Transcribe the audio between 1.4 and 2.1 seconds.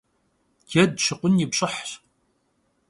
pş'ıhş.